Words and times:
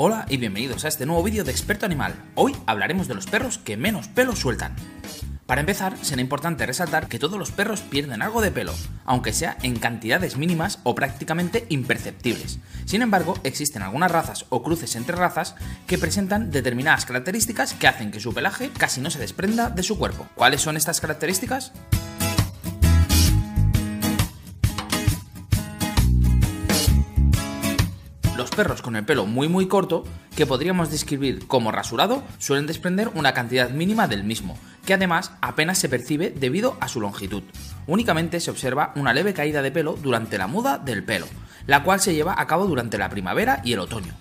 Hola 0.00 0.26
y 0.28 0.36
bienvenidos 0.36 0.84
a 0.84 0.88
este 0.88 1.06
nuevo 1.06 1.24
vídeo 1.24 1.42
de 1.42 1.50
Experto 1.50 1.84
Animal. 1.84 2.14
Hoy 2.36 2.54
hablaremos 2.66 3.08
de 3.08 3.16
los 3.16 3.26
perros 3.26 3.58
que 3.58 3.76
menos 3.76 4.06
pelo 4.06 4.36
sueltan. 4.36 4.76
Para 5.44 5.60
empezar, 5.60 5.98
será 6.02 6.20
importante 6.20 6.64
resaltar 6.66 7.08
que 7.08 7.18
todos 7.18 7.36
los 7.36 7.50
perros 7.50 7.80
pierden 7.80 8.22
algo 8.22 8.40
de 8.40 8.52
pelo, 8.52 8.72
aunque 9.04 9.32
sea 9.32 9.56
en 9.64 9.76
cantidades 9.76 10.36
mínimas 10.36 10.78
o 10.84 10.94
prácticamente 10.94 11.66
imperceptibles. 11.68 12.60
Sin 12.84 13.02
embargo, 13.02 13.34
existen 13.42 13.82
algunas 13.82 14.12
razas 14.12 14.46
o 14.50 14.62
cruces 14.62 14.94
entre 14.94 15.16
razas 15.16 15.56
que 15.88 15.98
presentan 15.98 16.52
determinadas 16.52 17.04
características 17.04 17.74
que 17.74 17.88
hacen 17.88 18.12
que 18.12 18.20
su 18.20 18.32
pelaje 18.32 18.70
casi 18.70 19.00
no 19.00 19.10
se 19.10 19.18
desprenda 19.18 19.68
de 19.68 19.82
su 19.82 19.98
cuerpo. 19.98 20.28
¿Cuáles 20.36 20.60
son 20.60 20.76
estas 20.76 21.00
características? 21.00 21.72
Los 28.38 28.50
perros 28.50 28.82
con 28.82 28.94
el 28.94 29.04
pelo 29.04 29.26
muy 29.26 29.48
muy 29.48 29.66
corto, 29.66 30.04
que 30.36 30.46
podríamos 30.46 30.92
describir 30.92 31.48
como 31.48 31.72
rasurado, 31.72 32.22
suelen 32.38 32.68
desprender 32.68 33.10
una 33.14 33.34
cantidad 33.34 33.68
mínima 33.70 34.06
del 34.06 34.22
mismo, 34.22 34.56
que 34.86 34.94
además 34.94 35.32
apenas 35.40 35.78
se 35.78 35.88
percibe 35.88 36.30
debido 36.30 36.76
a 36.80 36.86
su 36.86 37.00
longitud. 37.00 37.42
Únicamente 37.88 38.38
se 38.38 38.52
observa 38.52 38.92
una 38.94 39.12
leve 39.12 39.34
caída 39.34 39.60
de 39.60 39.72
pelo 39.72 39.98
durante 40.00 40.38
la 40.38 40.46
muda 40.46 40.78
del 40.78 41.02
pelo, 41.02 41.26
la 41.66 41.82
cual 41.82 41.98
se 41.98 42.14
lleva 42.14 42.36
a 42.38 42.46
cabo 42.46 42.66
durante 42.66 42.96
la 42.96 43.10
primavera 43.10 43.60
y 43.64 43.72
el 43.72 43.80
otoño. 43.80 44.14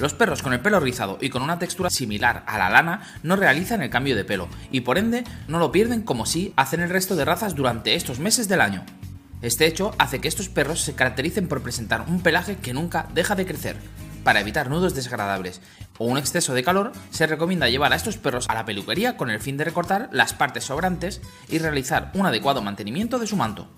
Los 0.00 0.12
perros 0.12 0.42
con 0.42 0.52
el 0.52 0.58
pelo 0.58 0.80
rizado 0.80 1.16
y 1.20 1.30
con 1.30 1.42
una 1.42 1.60
textura 1.60 1.88
similar 1.88 2.42
a 2.48 2.58
la 2.58 2.68
lana 2.68 3.02
no 3.22 3.36
realizan 3.36 3.80
el 3.80 3.90
cambio 3.90 4.16
de 4.16 4.24
pelo 4.24 4.48
y 4.72 4.80
por 4.80 4.98
ende 4.98 5.22
no 5.46 5.60
lo 5.60 5.70
pierden 5.70 6.02
como 6.02 6.26
si 6.26 6.52
hacen 6.56 6.80
el 6.80 6.90
resto 6.90 7.14
de 7.14 7.24
razas 7.24 7.54
durante 7.54 7.94
estos 7.94 8.18
meses 8.18 8.48
del 8.48 8.60
año. 8.60 8.84
Este 9.42 9.66
hecho 9.66 9.94
hace 9.98 10.20
que 10.20 10.28
estos 10.28 10.48
perros 10.48 10.80
se 10.80 10.94
caractericen 10.94 11.46
por 11.46 11.62
presentar 11.62 12.06
un 12.08 12.20
pelaje 12.20 12.56
que 12.56 12.72
nunca 12.72 13.06
deja 13.12 13.34
de 13.34 13.46
crecer. 13.46 13.76
Para 14.24 14.40
evitar 14.40 14.70
nudos 14.70 14.94
desagradables 14.94 15.60
o 15.98 16.06
un 16.06 16.18
exceso 16.18 16.54
de 16.54 16.64
calor, 16.64 16.92
se 17.10 17.26
recomienda 17.26 17.68
llevar 17.68 17.92
a 17.92 17.96
estos 17.96 18.16
perros 18.16 18.48
a 18.48 18.54
la 18.54 18.64
peluquería 18.64 19.16
con 19.16 19.30
el 19.30 19.40
fin 19.40 19.56
de 19.56 19.64
recortar 19.64 20.08
las 20.10 20.32
partes 20.32 20.64
sobrantes 20.64 21.20
y 21.48 21.58
realizar 21.58 22.10
un 22.14 22.26
adecuado 22.26 22.62
mantenimiento 22.62 23.18
de 23.18 23.26
su 23.26 23.36
manto. 23.36 23.68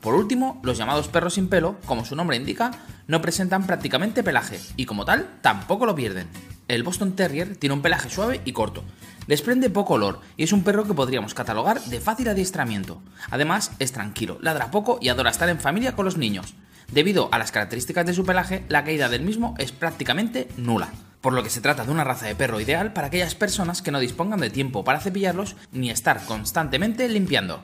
Por 0.00 0.14
último, 0.14 0.60
los 0.62 0.78
llamados 0.78 1.08
perros 1.08 1.34
sin 1.34 1.48
pelo, 1.48 1.76
como 1.84 2.04
su 2.04 2.14
nombre 2.14 2.36
indica, 2.36 2.70
no 3.08 3.20
presentan 3.20 3.66
prácticamente 3.66 4.22
pelaje 4.22 4.60
y 4.76 4.86
como 4.86 5.04
tal 5.04 5.28
tampoco 5.42 5.84
lo 5.84 5.96
pierden. 5.96 6.28
El 6.68 6.82
Boston 6.82 7.16
Terrier 7.16 7.56
tiene 7.56 7.74
un 7.74 7.82
pelaje 7.82 8.10
suave 8.10 8.42
y 8.44 8.52
corto, 8.52 8.84
desprende 9.26 9.70
poco 9.70 9.94
olor 9.94 10.20
y 10.36 10.44
es 10.44 10.52
un 10.52 10.62
perro 10.62 10.84
que 10.84 10.94
podríamos 10.94 11.34
catalogar 11.34 11.80
de 11.80 12.00
fácil 12.00 12.28
adiestramiento. 12.28 13.02
Además, 13.30 13.72
es 13.78 13.92
tranquilo, 13.92 14.38
ladra 14.42 14.70
poco 14.70 14.98
y 15.00 15.08
adora 15.08 15.30
estar 15.30 15.48
en 15.48 15.60
familia 15.60 15.96
con 15.96 16.04
los 16.04 16.18
niños. 16.18 16.54
Debido 16.92 17.30
a 17.32 17.38
las 17.38 17.52
características 17.52 18.06
de 18.06 18.14
su 18.14 18.24
pelaje, 18.24 18.64
la 18.68 18.84
caída 18.84 19.08
del 19.08 19.22
mismo 19.22 19.54
es 19.58 19.72
prácticamente 19.72 20.48
nula 20.56 20.90
por 21.20 21.32
lo 21.32 21.42
que 21.42 21.50
se 21.50 21.60
trata 21.60 21.84
de 21.84 21.90
una 21.90 22.04
raza 22.04 22.26
de 22.26 22.36
perro 22.36 22.60
ideal 22.60 22.92
para 22.92 23.08
aquellas 23.08 23.34
personas 23.34 23.82
que 23.82 23.90
no 23.90 23.98
dispongan 23.98 24.40
de 24.40 24.50
tiempo 24.50 24.84
para 24.84 25.00
cepillarlos 25.00 25.56
ni 25.72 25.90
estar 25.90 26.24
constantemente 26.26 27.08
limpiando. 27.08 27.60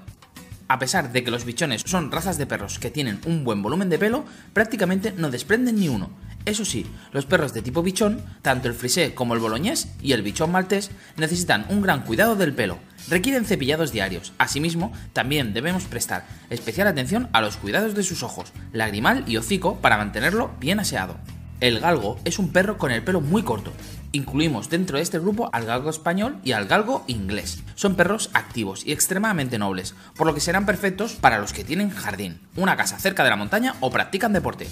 A 0.66 0.78
pesar 0.78 1.12
de 1.12 1.22
que 1.22 1.30
los 1.30 1.44
bichones 1.44 1.82
son 1.84 2.10
razas 2.10 2.38
de 2.38 2.46
perros 2.46 2.78
que 2.78 2.90
tienen 2.90 3.20
un 3.26 3.44
buen 3.44 3.62
volumen 3.62 3.90
de 3.90 3.98
pelo, 3.98 4.24
prácticamente 4.52 5.12
no 5.16 5.30
desprenden 5.30 5.76
ni 5.76 5.88
uno. 5.88 6.10
Eso 6.46 6.66
sí, 6.66 6.84
los 7.12 7.24
perros 7.24 7.54
de 7.54 7.62
tipo 7.62 7.82
bichón, 7.82 8.22
tanto 8.42 8.68
el 8.68 8.74
frisé 8.74 9.14
como 9.14 9.32
el 9.32 9.40
boloñés 9.40 9.88
y 10.02 10.12
el 10.12 10.22
bichón 10.22 10.52
maltés, 10.52 10.90
necesitan 11.16 11.64
un 11.70 11.80
gran 11.80 12.02
cuidado 12.02 12.36
del 12.36 12.52
pelo. 12.52 12.78
Requieren 13.08 13.46
cepillados 13.46 13.92
diarios. 13.92 14.34
Asimismo, 14.36 14.92
también 15.14 15.54
debemos 15.54 15.84
prestar 15.84 16.26
especial 16.50 16.86
atención 16.86 17.28
a 17.32 17.40
los 17.40 17.56
cuidados 17.56 17.94
de 17.94 18.02
sus 18.02 18.22
ojos, 18.22 18.52
lagrimal 18.72 19.24
y 19.26 19.38
hocico 19.38 19.76
para 19.76 19.96
mantenerlo 19.96 20.50
bien 20.60 20.80
aseado. 20.80 21.16
El 21.60 21.80
galgo 21.80 22.18
es 22.26 22.38
un 22.38 22.52
perro 22.52 22.76
con 22.76 22.90
el 22.90 23.02
pelo 23.02 23.22
muy 23.22 23.42
corto. 23.42 23.72
Incluimos 24.12 24.68
dentro 24.68 24.98
de 24.98 25.02
este 25.02 25.18
grupo 25.18 25.48
al 25.52 25.64
galgo 25.64 25.88
español 25.88 26.38
y 26.44 26.52
al 26.52 26.66
galgo 26.66 27.04
inglés. 27.06 27.62
Son 27.74 27.94
perros 27.94 28.28
activos 28.34 28.84
y 28.84 28.92
extremadamente 28.92 29.58
nobles, 29.58 29.94
por 30.14 30.26
lo 30.26 30.34
que 30.34 30.40
serán 30.40 30.66
perfectos 30.66 31.14
para 31.14 31.38
los 31.38 31.54
que 31.54 31.64
tienen 31.64 31.90
jardín, 31.90 32.40
una 32.54 32.76
casa 32.76 32.98
cerca 32.98 33.24
de 33.24 33.30
la 33.30 33.36
montaña 33.36 33.76
o 33.80 33.90
practican 33.90 34.34
deporte. 34.34 34.68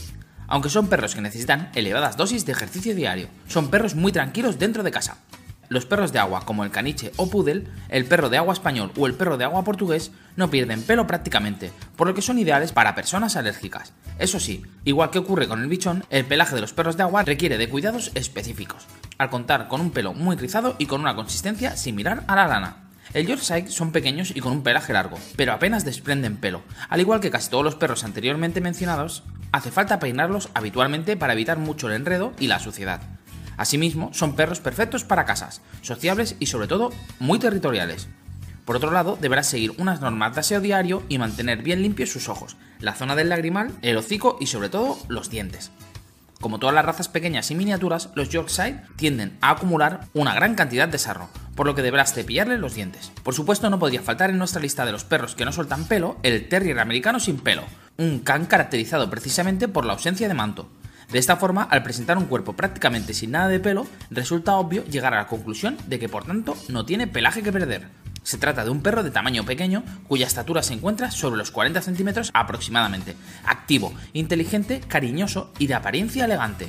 Aunque 0.49 0.71
son 0.71 0.89
perros 0.89 1.15
que 1.15 1.21
necesitan 1.21 1.71
elevadas 1.75 2.17
dosis 2.17 2.45
de 2.47 2.53
ejercicio 2.53 2.95
diario, 2.95 3.29
son 3.49 3.69
perros 3.69 3.95
muy 3.95 4.13
tranquilos 4.13 4.59
dentro 4.59 4.83
de 4.83 4.91
casa. 4.91 5.19
Los 5.69 5.87
perros 5.87 6.13
de 6.13 6.19
agua, 6.19 6.45
como 6.45 6.65
el 6.65 6.71
caniche 6.71 7.13
o 7.17 7.31
poodle, 7.31 7.65
el 7.89 8.05
perro 8.05 8.29
de 8.29 8.37
agua 8.37 8.53
español 8.53 8.93
o 8.99 9.07
el 9.07 9.15
perro 9.15 9.39
de 9.39 9.45
agua 9.45 9.65
portugués, 9.65 10.11
no 10.37 10.51
pierden 10.51 10.83
pelo 10.83 11.07
prácticamente, 11.07 11.71
por 11.97 12.07
lo 12.07 12.13
que 12.13 12.21
son 12.21 12.39
ideales 12.39 12.73
para 12.73 12.95
personas 12.95 13.37
alérgicas. 13.37 13.95
Eso 14.19 14.39
sí, 14.39 14.63
igual 14.85 15.09
que 15.09 15.19
ocurre 15.19 15.49
con 15.49 15.63
el 15.63 15.69
bichón, 15.69 16.05
el 16.11 16.27
pelaje 16.27 16.55
de 16.55 16.61
los 16.61 16.75
perros 16.75 16.99
de 16.99 17.05
agua 17.05 17.23
requiere 17.23 17.57
de 17.57 17.71
cuidados 17.71 18.11
específicos, 18.15 18.87
al 19.17 19.31
contar 19.31 19.69
con 19.69 19.81
un 19.81 19.93
pelo 19.93 20.13
muy 20.13 20.37
rizado 20.37 20.77
y 20.79 20.85
con 20.85 21.01
una 21.01 21.17
consistencia 21.17 21.75
similar 21.75 22.23
a 22.27 22.37
la 22.37 22.49
lana. 22.49 22.77
El 23.15 23.27
Yorkshire 23.27 23.71
son 23.71 23.93
pequeños 23.93 24.33
y 24.35 24.41
con 24.41 24.53
un 24.53 24.63
pelaje 24.63 24.93
largo, 24.93 25.19
pero 25.37 25.53
apenas 25.53 25.87
desprenden 25.87 26.37
pelo. 26.37 26.63
Al 26.89 27.01
igual 27.01 27.21
que 27.21 27.31
casi 27.31 27.51
todos 27.51 27.65
los 27.65 27.77
perros 27.77 28.05
anteriormente 28.05 28.61
mencionados, 28.61 29.23
hace 29.53 29.71
falta 29.71 30.01
peinarlos 30.01 30.49
habitualmente 30.55 31.17
para 31.17 31.35
evitar 31.35 31.59
mucho 31.59 31.89
el 31.89 31.95
enredo 31.95 32.33
y 32.41 32.49
la 32.49 32.59
suciedad. 32.59 33.01
Asimismo, 33.57 34.11
son 34.13 34.35
perros 34.35 34.61
perfectos 34.61 35.05
para 35.05 35.25
casas, 35.25 35.61
sociables 35.83 36.37
y 36.41 36.47
sobre 36.47 36.67
todo 36.67 36.91
muy 37.21 37.39
territoriales. 37.39 38.09
Por 38.65 38.77
otro 38.77 38.91
lado, 38.91 39.19
deberás 39.21 39.49
seguir 39.49 39.73
unas 39.79 40.01
normas 40.01 40.35
de 40.35 40.41
aseo 40.41 40.61
diario 40.61 41.03
y 41.09 41.19
mantener 41.19 41.63
bien 41.63 41.83
limpios 41.83 42.11
sus 42.11 42.29
ojos, 42.29 42.57
la 42.79 42.95
zona 42.95 43.15
del 43.15 43.29
lagrimal, 43.29 43.73
el 43.83 43.97
hocico 43.97 44.37
y 44.41 44.47
sobre 44.47 44.69
todo 44.69 44.99
los 45.09 45.31
dientes. 45.31 45.71
Como 46.41 46.59
todas 46.59 46.75
las 46.75 46.85
razas 46.85 47.09
pequeñas 47.09 47.51
y 47.51 47.55
miniaturas, 47.55 48.11
los 48.17 48.29
Yorkshire 48.29 48.83
tienden 48.97 49.39
a 49.41 49.51
acumular 49.51 50.09
una 50.13 50.35
gran 50.35 50.57
cantidad 50.57 50.89
de 50.89 50.99
sarro, 50.99 51.29
por 51.55 51.67
lo 51.67 51.77
que 51.77 51.83
deberás 51.83 52.15
cepillarle 52.15 52.59
los 52.59 52.75
dientes. 52.75 53.13
Por 53.23 53.35
supuesto, 53.35 53.71
no 53.71 53.79
podría 53.79 54.03
faltar 54.03 54.31
en 54.31 54.39
nuestra 54.39 54.61
lista 54.61 54.85
de 54.85 54.91
los 54.91 55.05
perros 55.05 55.37
que 55.37 55.45
no 55.45 55.53
sueltan 55.53 55.85
pelo 55.85 56.17
el 56.25 56.49
Terrier 56.49 56.81
americano 56.81 57.21
sin 57.21 57.39
pelo, 57.39 57.63
un 57.99 58.21
can 58.21 58.47
caracterizado 58.47 59.11
precisamente 59.11 59.69
por 59.69 59.85
la 59.85 59.93
ausencia 59.93 60.29
de 60.29 60.35
manto. 60.35 60.69
De 61.11 61.19
esta 61.19 61.37
forma, 61.37 61.65
al 61.65 61.83
presentar 61.83 62.17
un 62.17 62.25
cuerpo 62.25 62.55
prácticamente 62.55 63.13
sin 63.13 63.33
nada 63.33 63.49
de 63.49 63.61
pelo, 63.61 63.87
resulta 64.11 64.55
obvio 64.55 64.85
llegar 64.87 65.13
a 65.13 65.19
la 65.19 65.27
conclusión 65.27 65.77
de 65.87 65.99
que 65.99 66.09
por 66.09 66.25
tanto 66.25 66.57
no 66.69 66.87
tiene 66.87 67.07
pelaje 67.07 67.43
que 67.43 67.53
perder. 67.53 67.89
Se 68.23 68.39
trata 68.39 68.65
de 68.65 68.71
un 68.71 68.83
perro 68.83 69.03
de 69.03 69.11
tamaño 69.11 69.45
pequeño, 69.45 69.83
cuya 70.07 70.27
estatura 70.27 70.63
se 70.63 70.75
encuentra 70.75 71.11
sobre 71.11 71.37
los 71.37 71.51
40 71.51 71.83
centímetros 71.83 72.31
aproximadamente, 72.33 73.17
activo, 73.45 73.93
inteligente, 74.13 74.81
cariñoso 74.87 75.53
y 75.59 75.67
de 75.67 75.75
apariencia 75.75 76.25
elegante. 76.25 76.69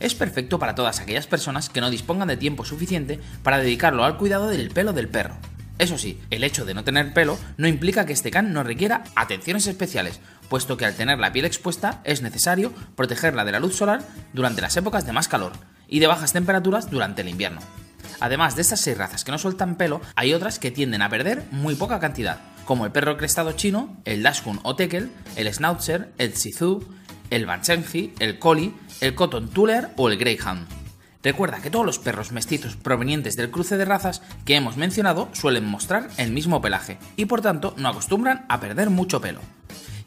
Es 0.00 0.14
perfecto 0.14 0.58
para 0.58 0.74
todas 0.74 1.00
aquellas 1.00 1.26
personas 1.26 1.68
que 1.68 1.80
no 1.80 1.90
dispongan 1.90 2.28
de 2.28 2.36
tiempo 2.36 2.64
suficiente 2.64 3.20
para 3.42 3.58
dedicarlo 3.58 4.04
al 4.04 4.16
cuidado 4.16 4.48
del 4.48 4.70
pelo 4.70 4.92
del 4.92 5.08
perro. 5.08 5.36
Eso 5.78 5.96
sí, 5.96 6.20
el 6.30 6.42
hecho 6.42 6.64
de 6.64 6.74
no 6.74 6.82
tener 6.82 7.12
pelo 7.12 7.38
no 7.56 7.68
implica 7.68 8.04
que 8.04 8.12
este 8.12 8.32
can 8.32 8.52
no 8.52 8.64
requiera 8.64 9.04
atenciones 9.14 9.66
especiales, 9.68 10.20
puesto 10.48 10.76
que 10.76 10.84
al 10.84 10.94
tener 10.94 11.18
la 11.18 11.32
piel 11.32 11.44
expuesta 11.44 12.00
es 12.04 12.22
necesario 12.22 12.72
protegerla 12.96 13.44
de 13.44 13.52
la 13.52 13.60
luz 13.60 13.76
solar 13.76 14.02
durante 14.32 14.62
las 14.62 14.76
épocas 14.76 15.06
de 15.06 15.12
más 15.12 15.28
calor 15.28 15.52
y 15.88 16.00
de 16.00 16.06
bajas 16.06 16.32
temperaturas 16.32 16.90
durante 16.90 17.22
el 17.22 17.28
invierno. 17.28 17.60
Además 18.20 18.56
de 18.56 18.62
estas 18.62 18.80
seis 18.80 18.98
razas 18.98 19.24
que 19.24 19.32
no 19.32 19.38
sueltan 19.38 19.76
pelo, 19.76 20.00
hay 20.16 20.34
otras 20.34 20.58
que 20.58 20.70
tienden 20.70 21.02
a 21.02 21.08
perder 21.08 21.44
muy 21.50 21.74
poca 21.74 22.00
cantidad, 22.00 22.40
como 22.64 22.84
el 22.84 22.92
perro 22.92 23.16
crestado 23.16 23.52
chino, 23.52 23.96
el 24.04 24.22
Dachshund 24.22 24.60
o 24.64 24.74
Tekel, 24.76 25.10
el 25.36 25.52
Schnauzer, 25.52 26.12
el 26.18 26.34
Shih 26.34 26.54
el 27.30 27.46
Banshenji, 27.46 28.14
el 28.18 28.38
Collie, 28.38 28.74
el 29.00 29.14
Cotton 29.14 29.48
Tuller 29.48 29.90
o 29.96 30.08
el 30.08 30.18
Greyhound. 30.18 30.66
Recuerda 31.22 31.60
que 31.60 31.70
todos 31.70 31.84
los 31.84 31.98
perros 31.98 32.32
mestizos 32.32 32.76
provenientes 32.76 33.36
del 33.36 33.50
cruce 33.50 33.76
de 33.76 33.84
razas 33.84 34.22
que 34.44 34.54
hemos 34.54 34.76
mencionado 34.76 35.28
suelen 35.32 35.64
mostrar 35.64 36.08
el 36.16 36.32
mismo 36.32 36.60
pelaje 36.62 36.98
y 37.16 37.26
por 37.26 37.40
tanto 37.40 37.74
no 37.76 37.88
acostumbran 37.88 38.46
a 38.48 38.60
perder 38.60 38.88
mucho 38.90 39.20
pelo. 39.20 39.40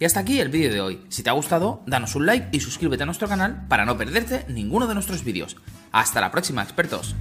Y 0.02 0.06
hasta 0.06 0.20
aquí 0.20 0.40
el 0.40 0.50
vídeo 0.50 0.74
de 0.74 0.82
hoy. 0.82 1.00
Si 1.10 1.22
te 1.22 1.30
ha 1.30 1.34
gustado, 1.34 1.84
danos 1.86 2.16
un 2.16 2.26
like 2.26 2.48
y 2.52 2.60
suscríbete 2.60 3.04
a 3.04 3.06
nuestro 3.06 3.28
canal 3.28 3.68
para 3.68 3.86
no 3.86 4.00
perderte 4.00 4.46
ninguno 4.48 4.88
de 4.88 4.96
nuestros 4.96 5.24
vídeos. 5.24 5.58
Hasta 5.92 6.20
la 6.20 6.32
próxima, 6.32 6.64
expertos. 6.64 7.16